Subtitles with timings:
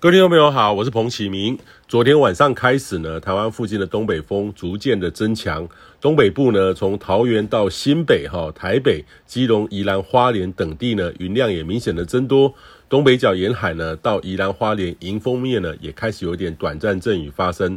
[0.00, 1.58] 各位听众朋友好，我是彭启明。
[1.88, 5.68] 昨天晚上开始呢，台湾附近的东北风逐渐的增强，
[6.00, 12.54] 东北部呢，从桃园到新北、哈台北、基隆、宜兰花莲等地呢，云量也明显的增多。
[12.88, 17.76] 东北角沿海呢，到宜兰花莲迎风面呢，也开始有点短暂阵雨发生。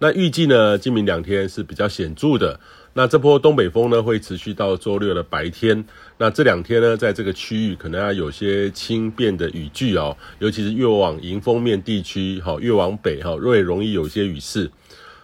[0.00, 2.58] 那预计呢，今明两天是比较显著的。
[2.92, 5.84] 那这波东北风呢，会持续到周六的白天。
[6.18, 14.70] 那这两天呢，在这个区域可能要有些轻便的雨具哦，尤其是越往迎风面地区，哈，越往北哈，越容易有些雨势。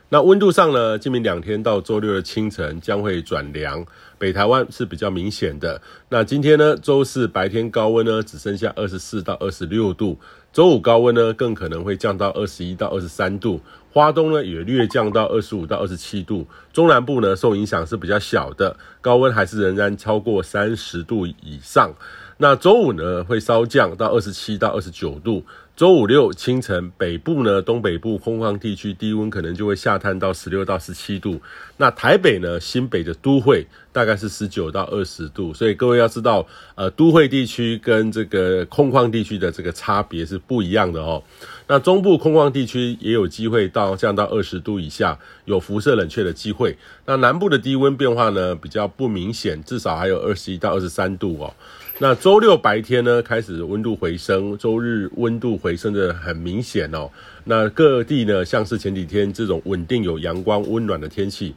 [0.08, 3.84] 那温度上呢，今明两天到周六的清晨将会转凉，
[4.18, 5.82] 北台湾是比较明显的。
[6.10, 10.16] 那今天呢，周四白天高温呢，只剩下二十四到二十六度，
[10.52, 13.60] 周五高温呢，更可能会降到二十一到二十三度。
[13.92, 21.92] 花东呢也略降到二十五到二十七度，中南部呢受影响是比较小的，高温还是仍然超过三十度以上。
[22.38, 25.42] 那周五呢会稍降到二十七到二十九度。
[25.76, 31.38] 周五六清晨，北部呢、东北部空旷地区低温可能就会下探到十六到十七度。
[31.76, 35.52] 那台北呢、新北的都会大概是十九到二十度。
[35.52, 41.22] 所以各位要知道，呃，都会地区跟这个空旷地区的这个差别是不一样的哦。
[41.66, 46.74] 那中部空旷地区也有机会到降到二十度以下，有辐射冷却的机会。
[47.04, 51.52] 那南部的低温变化呢比较不明显，至少还有二十一到二十三度哦。
[51.98, 57.10] 那周六白天呢开始温度回升，周日温度回升的很明显哦。
[57.42, 61.52] 那各地呢像是前几天这种稳定有阳光温暖的天气。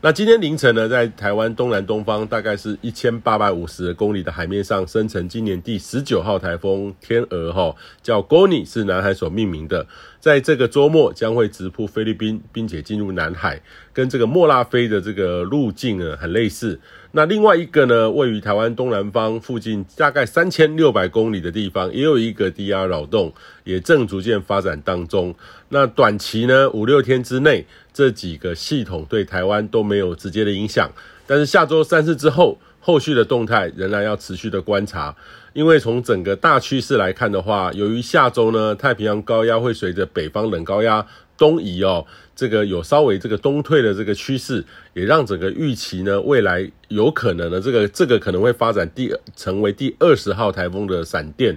[0.00, 9.84] 那今天凌晨呢，在台湾东南东方大概是一千八百五十公里的海面上，生成今年第十九号台风天鹅哈，叫 Goni，是南海所命名的，
[10.20, 13.60] 在这个周末将会直扑菲律宾，并且进入南海，
[13.92, 16.78] 跟这个莫拉菲的这个路径呢很类似。
[17.18, 23.34] 那另外一个呢，位于台湾东南方附近大概三千六百公里的地方，也有一个低压扰动，
[23.64, 25.34] 也正逐渐发展当中。
[25.70, 30.88] 那短期呢，五六天之内，这几个系统对台湾都没有直接的影响。
[31.26, 35.12] 但是下周三四之后，后续的动态仍然要持续的观察。
[35.54, 41.04] 因为从整个大趋势来看的话，由于下周呢，太平洋高压会随着北方冷高压
[41.38, 42.04] 东移哦，
[42.36, 44.62] 这个有稍微这个东退的这个趋势，
[44.92, 51.56] 也让整个预期呢，未来有可能呢，这个这个可能会发展第成为第二十号台风的闪电。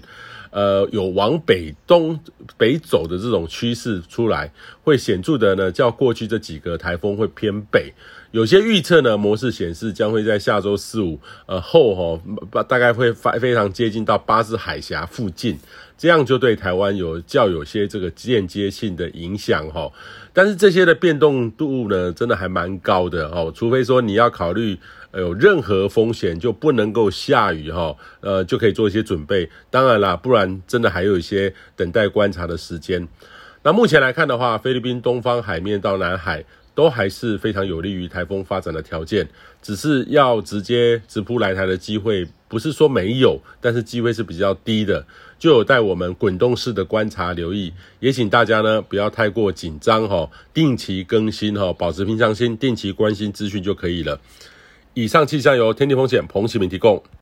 [0.52, 2.20] 呃，有往北东
[2.58, 4.52] 北走的这种趋势出来，
[4.84, 7.94] 会显著的呢，较过去这几个台风会偏北。
[8.32, 15.60] 有些预测呢，模式显示将会在下周四五呃后齁，大概会非非常接近到巴士海峡附近，
[15.98, 19.92] 这样就对台湾有较有些这个间接性的影响齁。
[20.34, 24.78] 但是这些的变动度呢，真的还蛮高的哦，除非说你要考虑。
[25.14, 29.50] 有任何风险就不能够下雨哈，呃，就可以做一些准备。
[29.70, 33.06] 当然啦，不然真的还有一些等待观察的时间。
[33.62, 36.46] 那目前来看的话，菲律宾东方海面到南海
[36.82, 39.28] 都还是非常有利于台风发展的条件，
[39.62, 45.06] 只是要直接直扑来台的机会不是说没有，但是机会是比较低的，
[45.38, 47.72] 就有待我们滚动式的观察留意。
[48.00, 54.20] 也请大家呢不要太过紧张哈，定期更新哈，保持平常心，定期关心资讯就可以了。
[54.96, 57.04] 以上气象由天地风险彭启明提供。